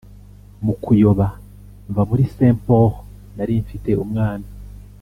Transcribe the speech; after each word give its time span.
Mu 0.65 0.73
kuyoba 0.83 1.27
mva 1.89 2.01
muri 2.09 2.23
Saint 2.35 2.59
Paul, 2.65 2.91
nari 3.35 3.53
mfite 3.63 3.89
umwana 4.03 4.47